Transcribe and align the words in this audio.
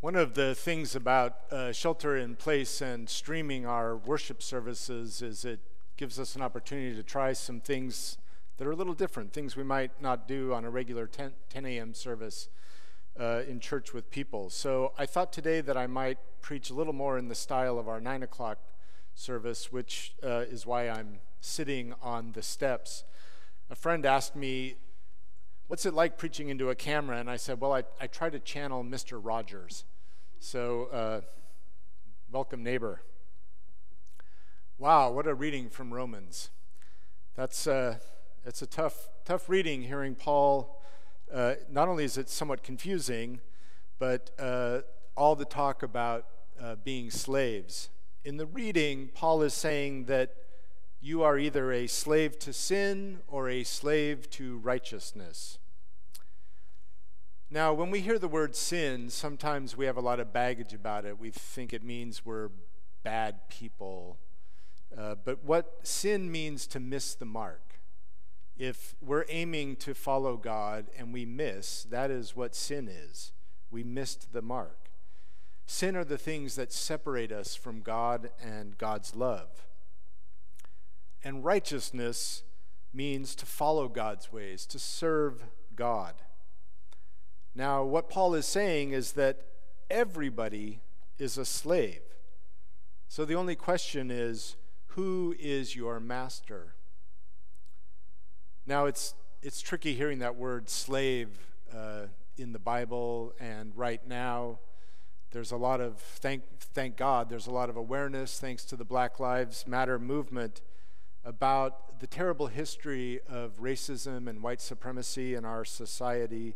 One 0.00 0.16
of 0.16 0.32
the 0.32 0.54
things 0.54 0.96
about 0.96 1.36
uh, 1.50 1.72
shelter 1.72 2.16
in 2.16 2.34
place 2.34 2.80
and 2.80 3.06
streaming 3.06 3.66
our 3.66 3.98
worship 3.98 4.42
services 4.42 5.20
is 5.20 5.44
it 5.44 5.60
gives 5.98 6.18
us 6.18 6.34
an 6.34 6.40
opportunity 6.40 6.96
to 6.96 7.02
try 7.02 7.34
some 7.34 7.60
things 7.60 8.16
that 8.56 8.66
are 8.66 8.70
a 8.70 8.76
little 8.76 8.94
different, 8.94 9.34
things 9.34 9.56
we 9.56 9.62
might 9.62 10.00
not 10.00 10.26
do 10.26 10.54
on 10.54 10.64
a 10.64 10.70
regular 10.70 11.06
10, 11.06 11.32
10 11.50 11.66
a.m. 11.66 11.92
service 11.92 12.48
uh, 13.20 13.42
in 13.46 13.60
church 13.60 13.92
with 13.92 14.10
people. 14.10 14.48
So 14.48 14.94
I 14.96 15.04
thought 15.04 15.34
today 15.34 15.60
that 15.60 15.76
I 15.76 15.86
might 15.86 16.16
preach 16.40 16.70
a 16.70 16.74
little 16.74 16.94
more 16.94 17.18
in 17.18 17.28
the 17.28 17.34
style 17.34 17.78
of 17.78 17.86
our 17.86 18.00
9 18.00 18.22
o'clock 18.22 18.58
service, 19.14 19.70
which 19.70 20.14
uh, 20.24 20.44
is 20.48 20.64
why 20.64 20.88
I'm 20.88 21.18
sitting 21.42 21.92
on 22.00 22.32
the 22.32 22.42
steps. 22.42 23.04
A 23.68 23.74
friend 23.74 24.06
asked 24.06 24.34
me 24.34 24.76
what's 25.70 25.86
it 25.86 25.94
like 25.94 26.18
preaching 26.18 26.48
into 26.48 26.68
a 26.68 26.74
camera? 26.74 27.18
And 27.18 27.30
I 27.30 27.36
said, 27.36 27.60
well, 27.60 27.72
I, 27.72 27.84
I 28.00 28.08
try 28.08 28.28
to 28.28 28.40
channel 28.40 28.82
Mr. 28.82 29.20
Rogers. 29.22 29.84
So, 30.42 30.86
uh, 30.86 31.20
welcome, 32.32 32.62
neighbor. 32.62 33.02
Wow, 34.78 35.12
what 35.12 35.26
a 35.26 35.34
reading 35.34 35.68
from 35.68 35.92
Romans. 35.92 36.48
That's 37.36 37.66
uh, 37.66 37.96
it's 38.46 38.62
a 38.62 38.66
tough, 38.66 39.10
tough 39.26 39.50
reading. 39.50 39.82
Hearing 39.82 40.14
Paul, 40.14 40.80
uh, 41.32 41.56
not 41.70 41.88
only 41.88 42.04
is 42.04 42.16
it 42.16 42.30
somewhat 42.30 42.62
confusing, 42.62 43.40
but 43.98 44.30
uh, 44.38 44.80
all 45.14 45.36
the 45.36 45.44
talk 45.44 45.82
about 45.82 46.24
uh, 46.58 46.76
being 46.76 47.10
slaves. 47.10 47.90
In 48.24 48.38
the 48.38 48.46
reading, 48.46 49.10
Paul 49.14 49.42
is 49.42 49.52
saying 49.52 50.06
that 50.06 50.34
you 51.02 51.22
are 51.22 51.38
either 51.38 51.70
a 51.70 51.86
slave 51.86 52.38
to 52.38 52.54
sin 52.54 53.20
or 53.28 53.50
a 53.50 53.62
slave 53.62 54.30
to 54.30 54.56
righteousness. 54.56 55.58
Now, 57.52 57.72
when 57.72 57.90
we 57.90 58.00
hear 58.00 58.16
the 58.16 58.28
word 58.28 58.54
sin, 58.54 59.10
sometimes 59.10 59.76
we 59.76 59.86
have 59.86 59.96
a 59.96 60.00
lot 60.00 60.20
of 60.20 60.32
baggage 60.32 60.72
about 60.72 61.04
it. 61.04 61.18
We 61.18 61.30
think 61.30 61.72
it 61.72 61.82
means 61.82 62.24
we're 62.24 62.50
bad 63.02 63.48
people. 63.48 64.18
Uh, 64.96 65.16
but 65.16 65.42
what 65.42 65.80
sin 65.82 66.30
means 66.30 66.68
to 66.68 66.78
miss 66.78 67.16
the 67.16 67.24
mark. 67.24 67.80
If 68.56 68.94
we're 69.00 69.24
aiming 69.28 69.76
to 69.76 69.94
follow 69.94 70.36
God 70.36 70.90
and 70.96 71.12
we 71.12 71.24
miss, 71.24 71.82
that 71.90 72.08
is 72.08 72.36
what 72.36 72.54
sin 72.54 72.86
is. 72.86 73.32
We 73.68 73.82
missed 73.82 74.32
the 74.32 74.42
mark. 74.42 74.90
Sin 75.66 75.96
are 75.96 76.04
the 76.04 76.18
things 76.18 76.54
that 76.54 76.72
separate 76.72 77.32
us 77.32 77.56
from 77.56 77.80
God 77.80 78.30
and 78.40 78.78
God's 78.78 79.16
love. 79.16 79.66
And 81.24 81.44
righteousness 81.44 82.44
means 82.94 83.34
to 83.34 83.46
follow 83.46 83.88
God's 83.88 84.32
ways, 84.32 84.66
to 84.66 84.78
serve 84.78 85.42
God. 85.74 86.14
Now, 87.54 87.82
what 87.82 88.08
Paul 88.08 88.34
is 88.34 88.46
saying 88.46 88.92
is 88.92 89.12
that 89.12 89.40
everybody 89.90 90.80
is 91.18 91.36
a 91.36 91.44
slave. 91.44 92.00
So 93.08 93.24
the 93.24 93.34
only 93.34 93.56
question 93.56 94.10
is 94.10 94.56
who 94.86 95.34
is 95.38 95.74
your 95.74 95.98
master? 96.00 96.74
Now, 98.66 98.86
it's, 98.86 99.14
it's 99.42 99.60
tricky 99.60 99.94
hearing 99.94 100.20
that 100.20 100.36
word 100.36 100.68
slave 100.68 101.28
uh, 101.74 102.06
in 102.36 102.52
the 102.52 102.58
Bible, 102.58 103.32
and 103.40 103.76
right 103.76 104.06
now, 104.06 104.58
there's 105.32 105.52
a 105.52 105.56
lot 105.56 105.80
of, 105.80 105.98
thank, 105.98 106.42
thank 106.58 106.96
God, 106.96 107.28
there's 107.28 107.46
a 107.46 107.52
lot 107.52 107.68
of 107.68 107.76
awareness, 107.76 108.38
thanks 108.38 108.64
to 108.66 108.76
the 108.76 108.84
Black 108.84 109.20
Lives 109.20 109.66
Matter 109.66 109.98
movement, 109.98 110.60
about 111.24 112.00
the 112.00 112.06
terrible 112.06 112.46
history 112.46 113.20
of 113.28 113.60
racism 113.60 114.28
and 114.28 114.42
white 114.42 114.60
supremacy 114.60 115.34
in 115.34 115.44
our 115.44 115.64
society 115.64 116.54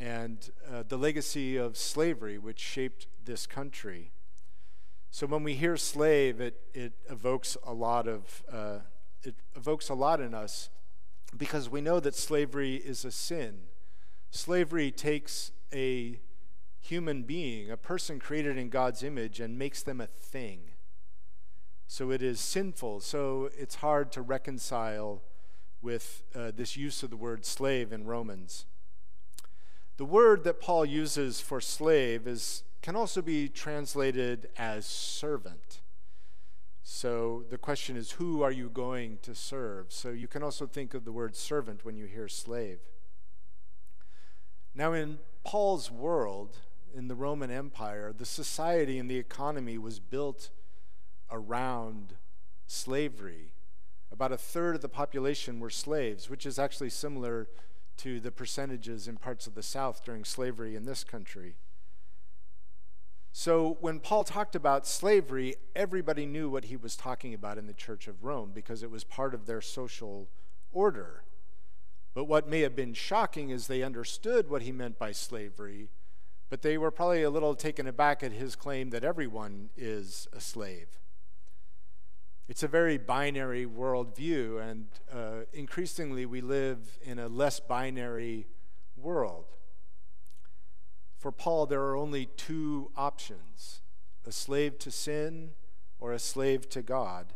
and 0.00 0.50
uh, 0.72 0.82
the 0.88 0.96
legacy 0.96 1.58
of 1.58 1.76
slavery, 1.76 2.38
which 2.38 2.58
shaped 2.58 3.06
this 3.22 3.46
country. 3.46 4.10
So 5.10 5.26
when 5.26 5.42
we 5.42 5.54
hear 5.54 5.76
slave, 5.76 6.40
it, 6.40 6.58
it 6.72 6.94
evokes 7.10 7.56
a 7.66 7.74
lot 7.74 8.08
of 8.08 8.42
uh, 8.50 8.78
it 9.22 9.34
evokes 9.54 9.90
a 9.90 9.94
lot 9.94 10.20
in 10.20 10.32
us 10.32 10.70
because 11.36 11.68
we 11.68 11.82
know 11.82 12.00
that 12.00 12.14
slavery 12.14 12.76
is 12.76 13.04
a 13.04 13.10
sin. 13.10 13.58
Slavery 14.30 14.90
takes 14.90 15.52
a 15.74 16.18
human 16.80 17.22
being, 17.24 17.70
a 17.70 17.76
person 17.76 18.18
created 18.18 18.56
in 18.56 18.70
God's 18.70 19.02
image, 19.02 19.38
and 19.38 19.58
makes 19.58 19.82
them 19.82 20.00
a 20.00 20.06
thing. 20.06 20.60
So 21.86 22.10
it 22.10 22.22
is 22.22 22.40
sinful. 22.40 23.00
So 23.00 23.50
it's 23.58 23.76
hard 23.76 24.12
to 24.12 24.22
reconcile 24.22 25.22
with 25.82 26.22
uh, 26.34 26.52
this 26.56 26.76
use 26.76 27.02
of 27.02 27.10
the 27.10 27.16
word 27.16 27.44
slave 27.44 27.92
in 27.92 28.06
Romans. 28.06 28.64
The 29.96 30.04
word 30.04 30.44
that 30.44 30.60
Paul 30.60 30.84
uses 30.84 31.40
for 31.40 31.60
slave 31.60 32.26
is, 32.26 32.62
can 32.82 32.96
also 32.96 33.20
be 33.20 33.48
translated 33.48 34.48
as 34.56 34.86
servant. 34.86 35.80
So 36.82 37.44
the 37.50 37.58
question 37.58 37.96
is, 37.96 38.12
who 38.12 38.42
are 38.42 38.50
you 38.50 38.68
going 38.68 39.18
to 39.22 39.34
serve? 39.34 39.92
So 39.92 40.10
you 40.10 40.26
can 40.26 40.42
also 40.42 40.66
think 40.66 40.94
of 40.94 41.04
the 41.04 41.12
word 41.12 41.36
servant 41.36 41.84
when 41.84 41.96
you 41.96 42.06
hear 42.06 42.28
slave. 42.28 42.78
Now, 44.74 44.92
in 44.92 45.18
Paul's 45.44 45.90
world, 45.90 46.58
in 46.94 47.08
the 47.08 47.14
Roman 47.14 47.50
Empire, 47.50 48.12
the 48.16 48.24
society 48.24 48.98
and 48.98 49.10
the 49.10 49.18
economy 49.18 49.78
was 49.78 50.00
built 50.00 50.50
around 51.30 52.14
slavery. 52.66 53.52
About 54.12 54.32
a 54.32 54.36
third 54.36 54.74
of 54.74 54.80
the 54.80 54.88
population 54.88 55.60
were 55.60 55.70
slaves, 55.70 56.28
which 56.28 56.44
is 56.44 56.58
actually 56.58 56.90
similar 56.90 57.48
to 57.98 58.20
the 58.20 58.30
percentages 58.30 59.06
in 59.08 59.16
parts 59.16 59.46
of 59.46 59.54
the 59.54 59.62
South 59.62 60.04
during 60.04 60.24
slavery 60.24 60.74
in 60.74 60.84
this 60.84 61.04
country. 61.04 61.54
So 63.32 63.76
when 63.80 64.00
Paul 64.00 64.24
talked 64.24 64.56
about 64.56 64.86
slavery, 64.86 65.54
everybody 65.76 66.26
knew 66.26 66.48
what 66.48 66.64
he 66.64 66.76
was 66.76 66.96
talking 66.96 67.32
about 67.32 67.58
in 67.58 67.66
the 67.66 67.72
Church 67.72 68.08
of 68.08 68.24
Rome 68.24 68.50
because 68.52 68.82
it 68.82 68.90
was 68.90 69.04
part 69.04 69.34
of 69.34 69.46
their 69.46 69.60
social 69.60 70.28
order. 70.72 71.22
But 72.12 72.24
what 72.24 72.48
may 72.48 72.60
have 72.60 72.74
been 72.74 72.94
shocking 72.94 73.50
is 73.50 73.66
they 73.66 73.82
understood 73.82 74.50
what 74.50 74.62
he 74.62 74.72
meant 74.72 74.98
by 74.98 75.12
slavery, 75.12 75.90
but 76.48 76.62
they 76.62 76.76
were 76.76 76.90
probably 76.90 77.22
a 77.22 77.30
little 77.30 77.54
taken 77.54 77.86
aback 77.86 78.22
at 78.22 78.32
his 78.32 78.56
claim 78.56 78.90
that 78.90 79.04
everyone 79.04 79.70
is 79.76 80.26
a 80.32 80.40
slave. 80.40 80.98
It's 82.50 82.64
a 82.64 82.68
very 82.68 82.98
binary 82.98 83.64
worldview, 83.64 84.60
and 84.60 84.86
uh, 85.14 85.44
increasingly 85.52 86.26
we 86.26 86.40
live 86.40 86.98
in 87.00 87.20
a 87.20 87.28
less 87.28 87.60
binary 87.60 88.48
world. 88.96 89.44
For 91.16 91.30
Paul, 91.30 91.66
there 91.66 91.80
are 91.82 91.94
only 91.94 92.26
two 92.26 92.90
options 92.96 93.82
a 94.26 94.32
slave 94.32 94.80
to 94.80 94.90
sin 94.90 95.50
or 96.00 96.12
a 96.12 96.18
slave 96.18 96.68
to 96.70 96.82
God, 96.82 97.34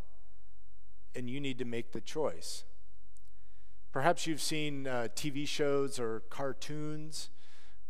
and 1.14 1.31
you 1.31 1.41
need 1.41 1.58
to 1.58 1.64
make 1.64 1.92
the 1.92 2.00
choice. 2.00 2.64
Perhaps 3.92 4.26
you've 4.26 4.42
seen 4.42 4.88
uh, 4.88 5.06
TV 5.14 5.46
shows 5.46 6.00
or 6.00 6.25
cartoons 6.28 7.31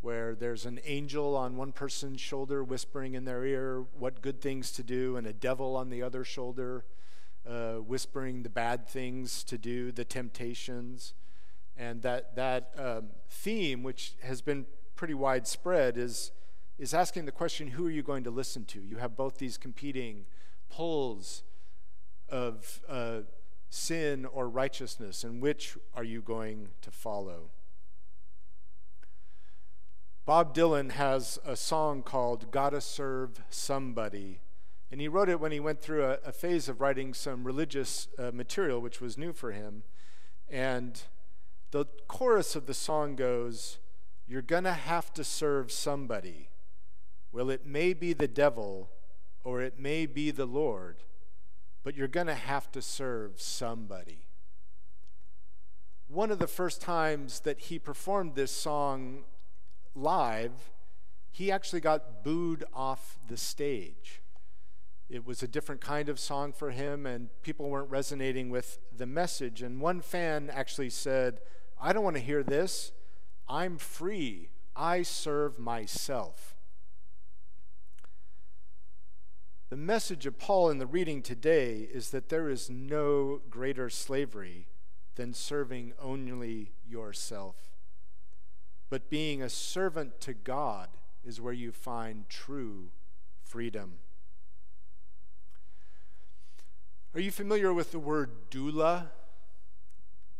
where 0.03 0.35
there's 0.35 0.67
an 0.67 0.79
angel 0.85 1.39
on 1.39 1.57
one 1.57 1.73
person's 1.73 2.21
shoulder 2.21 2.63
whispering 2.63 3.15
in 3.15 3.25
their 3.25 3.47
ear 3.47 3.87
what 3.99 4.21
good 4.21 4.43
things 4.43 4.71
to 4.73 4.83
do, 4.83 5.17
and 5.17 5.27
a 5.27 5.33
devil 5.33 5.75
on 5.75 5.89
the 5.89 6.03
other 6.03 6.23
shoulder 6.23 6.85
uh, 7.49 7.75
whispering 7.75 8.43
the 8.43 8.49
bad 8.49 8.89
things 8.89 9.45
to 9.45 9.59
do, 9.59 9.93
the 9.93 10.05
temptations. 10.05 11.15
And 11.77 12.03
that, 12.03 12.37
that 12.37 12.73
um, 12.79 13.09
theme, 13.29 13.83
which 13.83 14.15
has 14.23 14.41
been 14.41 14.67
pretty 14.97 15.15
widespread, 15.15 15.99
is, 15.99 16.31
is 16.79 16.95
asking 16.95 17.25
the 17.25 17.33
question 17.33 17.69
who 17.69 17.87
are 17.87 17.91
you 17.91 18.03
going 18.03 18.25
to 18.25 18.31
listen 18.31 18.65
to? 18.67 18.81
You 18.81 18.97
have 18.99 19.17
both 19.17 19.39
these 19.39 19.57
competing 19.59 20.27
pulls 20.71 21.43
of 22.29 22.81
uh, 22.89 23.21
sin 23.69 24.25
or 24.25 24.49
righteousness, 24.49 25.25
and 25.25 25.43
which 25.43 25.77
are 25.95 26.05
you 26.05 26.23
going 26.23 26.69
to 26.83 26.91
follow? 26.91 27.51
Bob 30.25 30.55
Dylan 30.55 30.93
has 30.93 31.39
a 31.45 31.55
song 31.55 32.03
called 32.03 32.51
Gotta 32.51 32.81
Serve 32.81 33.43
Somebody 33.51 34.41
and 34.95 35.01
he 35.01 35.09
wrote 35.09 35.29
it 35.29 35.41
when 35.41 35.51
he 35.51 35.59
went 35.59 35.81
through 35.81 36.05
a, 36.05 36.19
a 36.25 36.31
phase 36.31 36.69
of 36.69 36.81
writing 36.81 37.15
some 37.15 37.43
religious 37.43 38.07
uh, 38.17 38.31
material, 38.33 38.81
which 38.81 39.01
was 39.01 39.19
new 39.19 39.33
for 39.33 39.51
him. 39.51 39.83
And 40.49 41.03
the 41.73 41.87
chorus 42.07 42.55
of 42.55 42.67
the 42.67 42.75
song 42.75 43.17
goes, 43.17 43.79
You're 44.29 44.41
going 44.41 44.63
to 44.63 44.73
have 44.73 45.13
to 45.15 45.25
serve 45.25 45.73
somebody. 45.73 46.51
Well, 47.33 47.51
it 47.51 47.67
may 47.67 47.93
be 47.93 48.13
the 48.13 48.29
devil 48.29 48.89
or 49.43 49.63
it 49.63 49.81
may 49.81 50.07
be 50.07 50.31
the 50.31 50.47
Lord, 50.47 50.99
but 51.83 51.97
you're 51.97 52.07
going 52.07 52.29
to 52.29 52.35
have 52.35 52.71
to 52.71 52.81
serve 52.81 53.41
somebody. 53.41 54.29
One 56.07 56.31
of 56.31 56.39
the 56.39 56.47
first 56.47 56.81
times 56.81 57.41
that 57.41 57.59
he 57.63 57.81
performed 57.81 58.37
this 58.37 58.53
song 58.53 59.25
live, 59.97 60.71
he 61.33 61.51
actually 61.51 61.81
got 61.81 62.23
booed 62.23 62.63
off 62.73 63.19
the 63.27 63.37
stage 63.37 64.21
it 65.09 65.27
was 65.27 65.43
a 65.43 65.49
different 65.49 65.81
kind 65.81 66.09
of 66.09 66.19
song 66.19 66.53
for 66.53 66.71
him, 66.71 67.07
and 67.07 67.29
people 67.43 67.69
weren't 67.69 67.91
resonating 67.91 68.49
with 68.49 68.79
the 68.97 69.07
message. 69.07 69.63
And 69.63 69.81
one 69.81 70.01
fan 70.01 70.51
actually 70.53 70.91
said, 70.91 71.41
I 71.81 71.93
don't 71.93 72.05
want 72.05 72.17
to 72.17 72.23
hear 72.23 72.43
this. 72.43 72.93
I'm 73.49 73.77
free. 73.77 74.49
I 74.75 75.03
serve 75.03 75.59
myself. 75.59 76.55
The 79.71 79.77
message 79.77 80.25
of 80.27 80.39
Paul 80.39 80.71
in 80.71 80.79
the 80.79 80.87
reading 80.87 81.21
today 81.21 81.89
is 81.93 82.11
that 82.11 82.29
there 82.29 82.49
is 82.49 82.71
no 82.71 83.41
greater 83.51 83.91
slavery 83.91 84.69
than 85.17 85.35
serving 85.35 85.93
only 86.01 86.73
yourself. 86.87 87.57
But 88.89 89.11
being 89.11 89.43
a 89.43 89.49
servant 89.49 90.21
to 90.21 90.33
God 90.33 90.89
is 91.25 91.41
where 91.41 91.53
you 91.53 91.73
find 91.73 92.29
true 92.29 92.91
freedom. 93.43 93.95
Are 97.15 97.21
you 97.21 97.31
familiar 97.31 97.73
with 97.73 97.93
the 97.93 98.01
word 98.01 98.51
doula? 98.51 99.07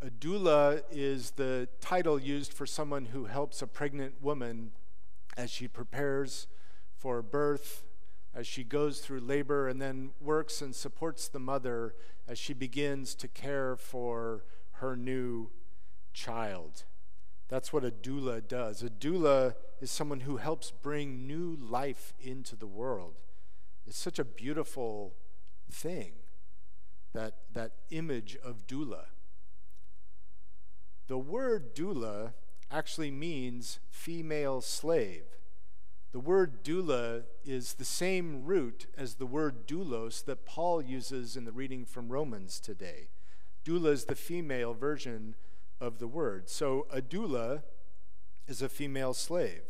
A 0.03 0.11
doula 0.11 0.83
is 0.91 1.31
the 1.31 1.69
title 1.81 2.19
used 2.19 2.53
for 2.53 2.67
someone 2.67 3.05
who 3.05 3.27
helps 3.27 3.63
a 3.63 3.69
pregnant 3.69 4.21
woman 4.21 4.73
as 5.37 5.53
she 5.53 5.69
prepares 5.69 6.49
for 6.99 7.23
birth, 7.23 7.85
as 8.35 8.49
she 8.49 8.65
goes 8.65 8.99
through 8.99 9.21
labor, 9.21 9.69
and 9.69 9.81
then 9.81 10.11
works 10.21 10.61
and 10.61 10.75
supports 10.75 11.29
the 11.29 11.39
mother 11.39 11.95
as 12.27 12.41
she 12.41 12.53
begins 12.53 13.15
to 13.15 13.29
care 13.29 13.77
for 13.77 14.45
her 14.73 14.97
new 14.97 15.53
child. 16.13 16.83
That's 17.47 17.73
what 17.73 17.85
a 17.85 17.93
doula 17.93 18.49
does. 18.49 18.83
A 18.83 18.91
doula 18.91 19.55
is 19.81 19.93
someone 19.93 20.21
who 20.21 20.39
helps 20.39 20.73
bring 20.73 21.25
new 21.25 21.57
life 21.57 22.13
into 22.19 22.57
the 22.57 22.67
world. 22.67 23.21
It's 23.87 23.97
such 23.97 24.19
a 24.19 24.25
beautiful 24.25 25.15
thing, 25.71 26.15
that, 27.15 27.35
that 27.53 27.73
image 27.91 28.37
of 28.45 28.67
doula. 28.67 29.07
The 31.07 31.19
word 31.19 31.75
doula 31.75 32.33
actually 32.71 33.11
means 33.11 33.79
female 33.91 34.61
slave. 34.61 35.25
The 36.13 36.21
word 36.21 36.63
doula 36.63 37.25
is 37.45 37.75
the 37.75 37.85
same 37.85 38.45
root 38.45 38.87
as 38.97 39.15
the 39.15 39.27
word 39.27 39.67
doulos 39.67 40.25
that 40.25 40.47
Paul 40.47 40.83
uses 40.83 41.37
in 41.37 41.45
the 41.45 41.53
reading 41.53 41.85
from 41.85 42.09
Romans 42.09 42.61
today. 42.61 43.09
Doula 43.65 43.91
is 43.93 44.05
the 44.05 44.15
female 44.15 44.75
version 44.75 45.35
of 45.81 45.99
the 45.99 46.07
word. 46.07 46.49
So 46.49 46.87
a 46.91 47.01
doula 47.01 47.63
is 48.47 48.63
a 48.63 48.69
female 48.69 49.15
slave. 49.15 49.63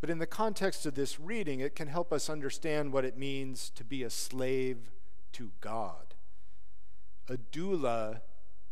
But 0.00 0.10
in 0.10 0.18
the 0.18 0.26
context 0.26 0.86
of 0.86 0.94
this 0.94 1.18
reading, 1.18 1.60
it 1.60 1.74
can 1.74 1.88
help 1.88 2.12
us 2.12 2.28
understand 2.28 2.92
what 2.92 3.04
it 3.04 3.16
means 3.16 3.70
to 3.70 3.84
be 3.84 4.02
a 4.02 4.10
slave 4.10 4.90
to 5.32 5.50
God. 5.60 6.14
A 7.28 7.36
doula 7.36 8.20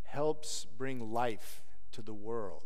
helps 0.04 0.66
bring 0.76 1.12
life 1.12 1.62
to 1.92 2.02
the 2.02 2.14
world, 2.14 2.64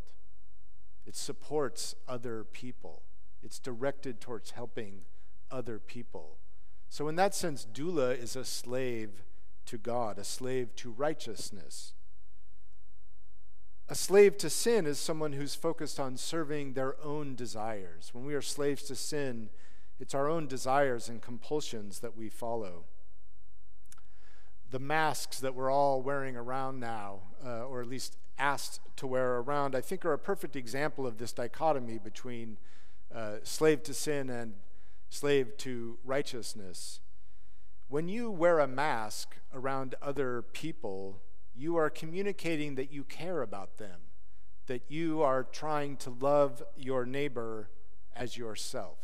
it 1.06 1.16
supports 1.16 1.94
other 2.06 2.44
people, 2.44 3.02
it's 3.42 3.58
directed 3.58 4.20
towards 4.20 4.52
helping 4.52 5.02
other 5.50 5.78
people. 5.78 6.36
So, 6.90 7.08
in 7.08 7.16
that 7.16 7.34
sense, 7.34 7.66
doula 7.72 8.18
is 8.18 8.36
a 8.36 8.44
slave 8.44 9.24
to 9.66 9.78
God, 9.78 10.18
a 10.18 10.24
slave 10.24 10.74
to 10.76 10.90
righteousness. 10.90 11.92
A 13.90 13.94
slave 13.94 14.36
to 14.38 14.50
sin 14.50 14.86
is 14.86 14.98
someone 14.98 15.32
who's 15.32 15.54
focused 15.54 15.98
on 15.98 16.18
serving 16.18 16.74
their 16.74 16.94
own 17.02 17.34
desires. 17.34 18.10
When 18.12 18.26
we 18.26 18.34
are 18.34 18.42
slaves 18.42 18.82
to 18.84 18.94
sin, 18.94 19.48
it's 19.98 20.14
our 20.14 20.28
own 20.28 20.46
desires 20.46 21.08
and 21.08 21.22
compulsions 21.22 22.00
that 22.00 22.16
we 22.16 22.28
follow 22.28 22.84
the 24.70 24.78
masks 24.78 25.40
that 25.40 25.54
we're 25.54 25.70
all 25.70 26.02
wearing 26.02 26.36
around 26.36 26.80
now, 26.80 27.20
uh, 27.44 27.64
or 27.64 27.80
at 27.80 27.88
least 27.88 28.16
asked 28.38 28.80
to 28.96 29.06
wear 29.06 29.38
around, 29.38 29.74
I 29.74 29.80
think 29.80 30.04
are 30.04 30.12
a 30.12 30.18
perfect 30.18 30.56
example 30.56 31.06
of 31.06 31.18
this 31.18 31.32
dichotomy 31.32 31.98
between 31.98 32.58
uh, 33.14 33.36
slave 33.42 33.82
to 33.84 33.94
sin 33.94 34.28
and 34.28 34.54
slave 35.08 35.56
to 35.58 35.98
righteousness. 36.04 37.00
When 37.88 38.08
you 38.08 38.30
wear 38.30 38.58
a 38.58 38.66
mask 38.66 39.36
around 39.54 39.94
other 40.02 40.42
people, 40.42 41.22
you 41.56 41.76
are 41.76 41.88
communicating 41.88 42.74
that 42.74 42.92
you 42.92 43.04
care 43.04 43.40
about 43.42 43.78
them, 43.78 44.00
that 44.66 44.82
you 44.88 45.22
are 45.22 45.42
trying 45.42 45.96
to 45.98 46.10
love 46.10 46.62
your 46.76 47.06
neighbor 47.06 47.70
as 48.14 48.36
yourself. 48.36 48.98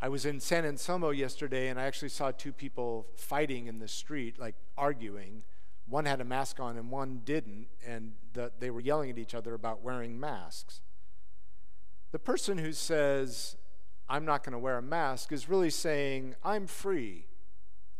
I 0.00 0.08
was 0.08 0.24
in 0.24 0.38
San 0.38 0.64
Anselmo 0.64 1.10
yesterday 1.10 1.68
and 1.68 1.80
I 1.80 1.84
actually 1.84 2.10
saw 2.10 2.30
two 2.30 2.52
people 2.52 3.06
fighting 3.16 3.66
in 3.66 3.80
the 3.80 3.88
street, 3.88 4.38
like 4.38 4.54
arguing. 4.76 5.42
One 5.88 6.04
had 6.04 6.20
a 6.20 6.24
mask 6.24 6.60
on 6.60 6.76
and 6.76 6.90
one 6.90 7.22
didn't, 7.24 7.66
and 7.84 8.12
the, 8.32 8.52
they 8.60 8.70
were 8.70 8.80
yelling 8.80 9.10
at 9.10 9.18
each 9.18 9.34
other 9.34 9.54
about 9.54 9.82
wearing 9.82 10.20
masks. 10.20 10.80
The 12.12 12.18
person 12.18 12.58
who 12.58 12.72
says, 12.72 13.56
I'm 14.08 14.24
not 14.24 14.44
going 14.44 14.52
to 14.52 14.58
wear 14.58 14.78
a 14.78 14.82
mask, 14.82 15.32
is 15.32 15.48
really 15.48 15.70
saying, 15.70 16.36
I'm 16.44 16.66
free. 16.66 17.26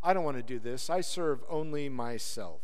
I 0.02 0.12
don't 0.12 0.24
want 0.24 0.36
to 0.36 0.42
do 0.42 0.58
this. 0.58 0.88
I 0.88 1.00
serve 1.00 1.40
only 1.48 1.88
myself. 1.88 2.60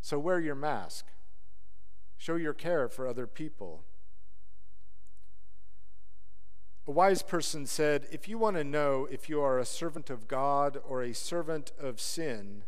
So 0.00 0.18
wear 0.18 0.38
your 0.38 0.54
mask. 0.54 1.06
Show 2.16 2.36
your 2.36 2.54
care 2.54 2.88
for 2.88 3.06
other 3.06 3.26
people. 3.26 3.84
A 6.88 6.90
wise 6.90 7.22
person 7.22 7.66
said, 7.66 8.06
If 8.10 8.28
you 8.28 8.38
want 8.38 8.56
to 8.56 8.64
know 8.64 9.06
if 9.10 9.28
you 9.28 9.42
are 9.42 9.58
a 9.58 9.66
servant 9.66 10.08
of 10.08 10.26
God 10.26 10.78
or 10.88 11.02
a 11.02 11.12
servant 11.12 11.70
of 11.78 12.00
sin, 12.00 12.64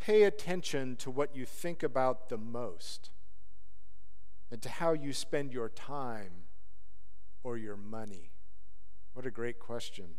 pay 0.00 0.22
attention 0.22 0.96
to 0.96 1.10
what 1.10 1.36
you 1.36 1.44
think 1.44 1.82
about 1.82 2.30
the 2.30 2.38
most 2.38 3.10
and 4.50 4.62
to 4.62 4.70
how 4.70 4.94
you 4.94 5.12
spend 5.12 5.52
your 5.52 5.68
time 5.68 6.44
or 7.44 7.58
your 7.58 7.76
money. 7.76 8.30
What 9.12 9.26
a 9.26 9.30
great 9.30 9.58
question. 9.58 10.14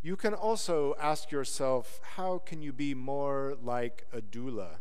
You 0.00 0.14
can 0.14 0.32
also 0.32 0.94
ask 1.00 1.32
yourself, 1.32 1.98
how 2.14 2.38
can 2.38 2.62
you 2.62 2.72
be 2.72 2.94
more 2.94 3.56
like 3.60 4.06
a 4.12 4.20
doula? 4.20 4.76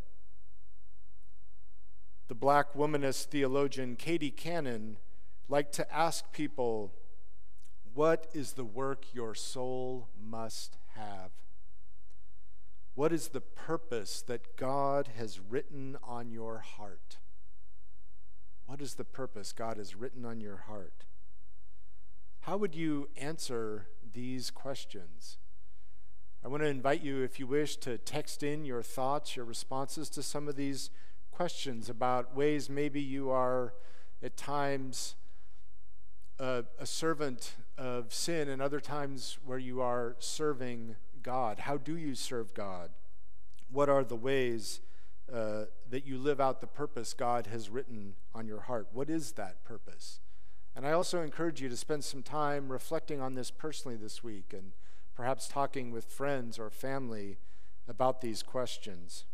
The 2.27 2.35
black 2.35 2.75
womanist 2.75 3.25
theologian 3.25 3.95
Katie 3.95 4.29
Cannon 4.29 4.97
like 5.49 5.71
to 5.73 5.93
ask 5.93 6.31
people, 6.31 6.93
What 7.93 8.27
is 8.33 8.53
the 8.53 8.65
work 8.65 9.05
your 9.13 9.33
soul 9.33 10.09
must 10.19 10.77
have? 10.95 11.31
What 12.95 13.13
is 13.13 13.29
the 13.29 13.41
purpose 13.41 14.21
that 14.23 14.57
God 14.57 15.09
has 15.17 15.39
written 15.39 15.97
on 16.03 16.31
your 16.31 16.59
heart? 16.59 17.17
What 18.65 18.81
is 18.81 18.95
the 18.95 19.05
purpose 19.05 19.53
God 19.53 19.77
has 19.77 19.95
written 19.95 20.25
on 20.25 20.41
your 20.41 20.57
heart? 20.67 21.05
How 22.41 22.57
would 22.57 22.75
you 22.75 23.09
answer 23.15 23.87
these 24.13 24.49
questions? 24.49 25.37
I 26.43 26.47
want 26.47 26.63
to 26.63 26.69
invite 26.69 27.03
you, 27.03 27.23
if 27.23 27.39
you 27.39 27.47
wish, 27.47 27.77
to 27.77 27.97
text 27.97 28.41
in 28.41 28.65
your 28.65 28.81
thoughts, 28.81 29.35
your 29.35 29.45
responses 29.45 30.09
to 30.11 30.23
some 30.23 30.47
of 30.47 30.55
these 30.55 30.89
questions 31.31 31.89
about 31.89 32.35
ways 32.35 32.69
maybe 32.69 33.01
you 33.01 33.29
are 33.29 33.73
at 34.23 34.37
times 34.37 35.15
a, 36.39 36.63
a 36.79 36.85
servant 36.85 37.55
of 37.77 38.13
sin 38.13 38.49
and 38.49 38.61
other 38.61 38.79
times 38.79 39.37
where 39.45 39.57
you 39.57 39.81
are 39.81 40.15
serving 40.19 40.95
God. 41.23 41.59
How 41.59 41.77
do 41.77 41.97
you 41.97 42.15
serve 42.15 42.53
God? 42.53 42.91
What 43.71 43.89
are 43.89 44.03
the 44.03 44.15
ways 44.15 44.81
uh, 45.31 45.65
that 45.89 46.05
you 46.05 46.17
live 46.17 46.39
out 46.39 46.61
the 46.61 46.67
purpose 46.67 47.13
God 47.13 47.47
has 47.47 47.69
written 47.69 48.15
on 48.33 48.47
your 48.47 48.61
heart? 48.61 48.87
What 48.93 49.09
is 49.09 49.33
that 49.33 49.63
purpose? 49.63 50.19
And 50.75 50.85
I 50.85 50.91
also 50.91 51.21
encourage 51.21 51.61
you 51.61 51.69
to 51.69 51.77
spend 51.77 52.03
some 52.03 52.21
time 52.21 52.71
reflecting 52.71 53.19
on 53.19 53.33
this 53.33 53.49
personally 53.49 53.97
this 53.97 54.23
week 54.23 54.53
and 54.53 54.73
perhaps 55.15 55.47
talking 55.47 55.91
with 55.91 56.05
friends 56.05 56.59
or 56.59 56.69
family 56.69 57.39
about 57.87 58.21
these 58.21 58.43
questions. 58.43 59.25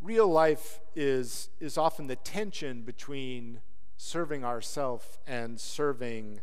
Real 0.00 0.26
life 0.26 0.80
is, 0.96 1.50
is 1.60 1.76
often 1.76 2.06
the 2.06 2.16
tension 2.16 2.80
between 2.82 3.60
serving 4.02 4.42
ourself 4.42 5.18
and 5.26 5.60
serving 5.60 6.40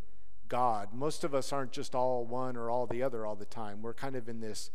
God. 0.47 0.89
Most 0.93 1.23
of 1.23 1.33
us 1.33 1.51
aren't 1.51 1.71
just 1.71 1.95
all 1.95 2.23
one 2.23 2.55
or 2.55 2.69
all 2.69 2.85
the 2.85 3.01
other 3.01 3.25
all 3.25 3.35
the 3.35 3.45
time. 3.45 3.81
We're 3.81 3.95
kind 3.95 4.15
of 4.15 4.29
in 4.29 4.41
this 4.41 4.69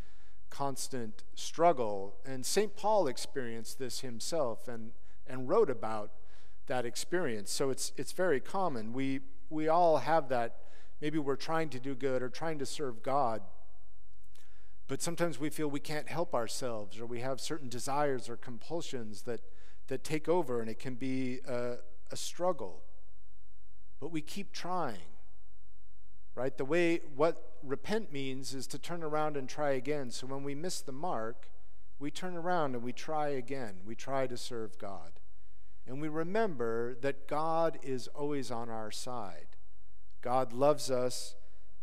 constant 0.51 1.23
struggle. 1.37 2.17
And 2.27 2.45
St. 2.45 2.75
Paul 2.75 3.07
experienced 3.07 3.79
this 3.79 4.01
himself 4.01 4.67
and, 4.67 4.91
and 5.29 5.49
wrote 5.49 5.71
about 5.71 6.11
that 6.67 6.85
experience. 6.85 7.53
So 7.53 7.71
it's, 7.71 7.93
it's 7.97 8.11
very 8.11 8.41
common. 8.41 8.93
We, 8.93 9.21
we 9.49 9.69
all 9.69 9.99
have 9.99 10.29
that. 10.31 10.57
Maybe 11.01 11.21
we're 11.21 11.37
trying 11.37 11.69
to 11.71 11.79
do 11.79 11.95
good 11.95 12.21
or 12.21 12.29
trying 12.29 12.59
to 12.59 12.67
serve 12.67 13.01
God, 13.01 13.43
but 14.89 15.01
sometimes 15.01 15.39
we 15.39 15.51
feel 15.51 15.69
we 15.69 15.79
can't 15.79 16.09
help 16.09 16.35
ourselves 16.35 16.99
or 16.99 17.07
we 17.07 17.21
have 17.21 17.41
certain 17.41 17.69
desires 17.69 18.29
or 18.29 18.37
compulsions 18.37 19.23
that, 19.23 19.41
that 19.87 20.03
take 20.03 20.29
over, 20.29 20.61
and 20.61 20.69
it 20.69 20.81
can 20.81 20.97
be 20.97 21.39
a, 21.47 21.77
a 22.13 22.17
struggle, 22.17 22.83
but 24.01 24.13
we 24.13 24.21
keep 24.21 24.53
trying. 24.53 25.09
Right? 26.35 26.57
The 26.57 26.65
way 26.65 27.01
what 27.15 27.59
repent 27.63 28.13
means 28.13 28.55
is 28.55 28.67
to 28.69 28.79
turn 28.79 29.03
around 29.03 29.37
and 29.37 29.49
try 29.49 29.73
again. 29.73 30.11
So 30.11 30.27
when 30.27 30.45
we 30.45 30.55
miss 30.55 30.81
the 30.81 30.93
mark, 30.93 31.49
we 31.99 32.11
turn 32.11 32.37
around 32.37 32.75
and 32.75 32.83
we 32.83 32.93
try 32.93 33.29
again. 33.29 33.81
We 33.85 33.95
try 33.95 34.27
to 34.27 34.37
serve 34.37 34.79
God. 34.79 35.21
And 35.87 36.01
we 36.01 36.09
remember 36.09 36.95
that 37.01 37.29
God 37.29 37.79
is 37.83 38.09
always 38.09 38.51
on 38.51 38.71
our 38.71 38.91
side. 38.91 39.57
God 40.21 40.53
loves 40.53 40.91
us, 40.91 41.35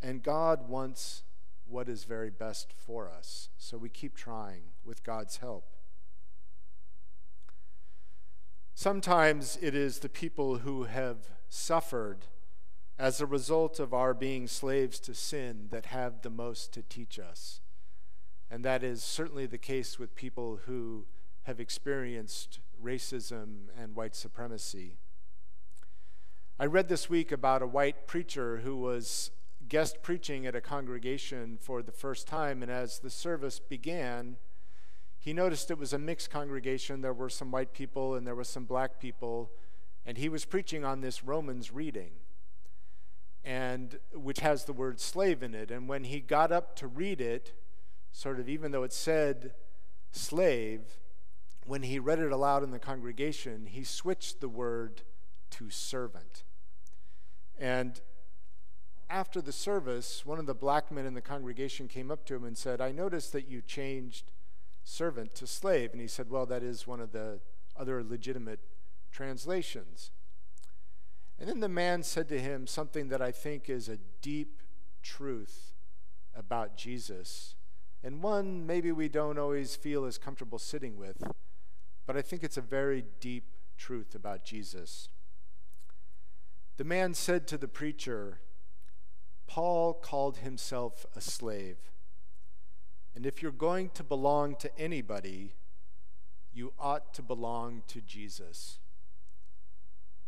and 0.02 0.22
God 0.22 0.68
wants 0.68 1.22
what 1.68 1.88
is 1.88 2.04
very 2.04 2.30
best 2.30 2.72
for 2.72 3.10
us. 3.10 3.50
So 3.58 3.76
we 3.76 3.88
keep 3.88 4.16
trying 4.16 4.62
with 4.84 5.04
God's 5.04 5.36
help. 5.36 5.76
Sometimes 8.82 9.58
it 9.60 9.74
is 9.74 9.98
the 9.98 10.08
people 10.08 10.60
who 10.60 10.84
have 10.84 11.28
suffered 11.50 12.28
as 12.98 13.20
a 13.20 13.26
result 13.26 13.78
of 13.78 13.92
our 13.92 14.14
being 14.14 14.46
slaves 14.46 14.98
to 15.00 15.12
sin 15.12 15.66
that 15.70 15.84
have 15.84 16.22
the 16.22 16.30
most 16.30 16.72
to 16.72 16.82
teach 16.82 17.18
us. 17.18 17.60
And 18.50 18.64
that 18.64 18.82
is 18.82 19.02
certainly 19.02 19.44
the 19.44 19.58
case 19.58 19.98
with 19.98 20.14
people 20.14 20.60
who 20.64 21.04
have 21.42 21.60
experienced 21.60 22.60
racism 22.82 23.66
and 23.78 23.94
white 23.94 24.16
supremacy. 24.16 24.96
I 26.58 26.64
read 26.64 26.88
this 26.88 27.10
week 27.10 27.30
about 27.30 27.60
a 27.60 27.66
white 27.66 28.06
preacher 28.06 28.62
who 28.64 28.78
was 28.78 29.30
guest 29.68 29.98
preaching 30.02 30.46
at 30.46 30.56
a 30.56 30.62
congregation 30.62 31.58
for 31.60 31.82
the 31.82 31.92
first 31.92 32.26
time, 32.26 32.62
and 32.62 32.72
as 32.72 33.00
the 33.00 33.10
service 33.10 33.58
began, 33.58 34.38
he 35.20 35.34
noticed 35.34 35.70
it 35.70 35.78
was 35.78 35.92
a 35.92 35.98
mixed 35.98 36.30
congregation. 36.30 37.02
There 37.02 37.12
were 37.12 37.28
some 37.28 37.50
white 37.50 37.74
people 37.74 38.14
and 38.14 38.26
there 38.26 38.34
were 38.34 38.42
some 38.42 38.64
black 38.64 38.98
people, 38.98 39.50
and 40.06 40.16
he 40.16 40.30
was 40.30 40.46
preaching 40.46 40.82
on 40.82 41.02
this 41.02 41.22
Romans 41.22 41.70
reading, 41.70 42.12
and 43.44 43.98
which 44.14 44.40
has 44.40 44.64
the 44.64 44.72
word 44.72 44.98
slave 44.98 45.42
in 45.42 45.54
it. 45.54 45.70
And 45.70 45.88
when 45.88 46.04
he 46.04 46.20
got 46.20 46.50
up 46.50 46.74
to 46.76 46.86
read 46.86 47.20
it, 47.20 47.52
sort 48.12 48.40
of 48.40 48.48
even 48.48 48.72
though 48.72 48.82
it 48.82 48.94
said 48.94 49.52
slave, 50.10 50.98
when 51.66 51.82
he 51.82 51.98
read 51.98 52.18
it 52.18 52.32
aloud 52.32 52.62
in 52.62 52.70
the 52.70 52.78
congregation, 52.78 53.66
he 53.66 53.84
switched 53.84 54.40
the 54.40 54.48
word 54.48 55.02
to 55.50 55.68
servant. 55.68 56.44
And 57.58 58.00
after 59.10 59.42
the 59.42 59.52
service, 59.52 60.24
one 60.24 60.38
of 60.38 60.46
the 60.46 60.54
black 60.54 60.90
men 60.90 61.04
in 61.04 61.12
the 61.12 61.20
congregation 61.20 61.88
came 61.88 62.10
up 62.10 62.24
to 62.24 62.34
him 62.34 62.44
and 62.44 62.56
said, 62.56 62.80
I 62.80 62.90
noticed 62.90 63.32
that 63.34 63.48
you 63.48 63.60
changed 63.60 64.32
servant 64.90 65.34
to 65.36 65.46
slave. 65.46 65.92
And 65.92 66.00
he 66.00 66.06
said, 66.06 66.30
Well, 66.30 66.46
that 66.46 66.62
is 66.62 66.86
one 66.86 67.00
of 67.00 67.12
the 67.12 67.40
other 67.76 68.02
legitimate 68.02 68.60
translations. 69.12 70.10
And 71.38 71.48
then 71.48 71.60
the 71.60 71.68
man 71.68 72.02
said 72.02 72.28
to 72.28 72.40
him 72.40 72.66
something 72.66 73.08
that 73.08 73.22
I 73.22 73.32
think 73.32 73.70
is 73.70 73.88
a 73.88 73.98
deep 74.20 74.62
truth 75.02 75.72
about 76.34 76.76
Jesus, 76.76 77.54
and 78.02 78.22
one 78.22 78.66
maybe 78.66 78.92
we 78.92 79.08
don't 79.08 79.38
always 79.38 79.74
feel 79.74 80.04
as 80.04 80.18
comfortable 80.18 80.58
sitting 80.58 80.96
with, 80.96 81.22
but 82.06 82.16
I 82.16 82.22
think 82.22 82.42
it's 82.42 82.56
a 82.56 82.62
very 82.62 83.04
deep 83.20 83.56
truth 83.76 84.14
about 84.14 84.44
Jesus. 84.44 85.08
The 86.76 86.84
man 86.84 87.14
said 87.14 87.46
to 87.48 87.58
the 87.58 87.68
preacher, 87.68 88.40
Paul 89.46 89.94
called 89.94 90.38
himself 90.38 91.04
a 91.16 91.20
slave. 91.20 91.90
And 93.14 93.26
if 93.26 93.42
you're 93.42 93.52
going 93.52 93.90
to 93.90 94.04
belong 94.04 94.56
to 94.56 94.78
anybody, 94.78 95.54
you 96.52 96.72
ought 96.78 97.12
to 97.14 97.22
belong 97.22 97.82
to 97.88 98.00
Jesus. 98.00 98.78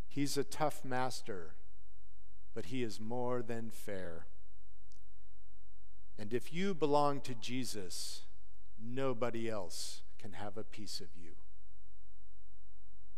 He's 0.07 0.37
a 0.37 0.43
tough 0.43 0.85
master, 0.85 1.53
but 2.53 2.65
he 2.65 2.83
is 2.83 2.99
more 2.99 3.41
than 3.41 3.71
fair. 3.71 4.27
And 6.19 6.33
if 6.33 6.53
you 6.53 6.73
belong 6.73 7.21
to 7.21 7.33
Jesus, 7.33 8.21
nobody 8.81 9.49
else 9.49 10.01
can 10.19 10.33
have 10.33 10.57
a 10.57 10.63
piece 10.63 10.99
of 10.99 11.07
you. 11.19 11.32